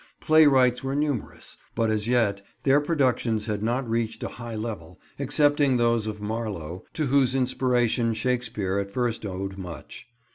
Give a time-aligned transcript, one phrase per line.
[0.19, 5.77] Playwrights were numerous, but as yet their productions had not reached a high level, excepting
[5.77, 10.07] those of Marlowe, to whose inspiration Shakespeare at first owed much.